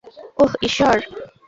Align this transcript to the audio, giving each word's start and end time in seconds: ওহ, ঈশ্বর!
ওহ, 0.37 0.51
ঈশ্বর! 0.63 0.97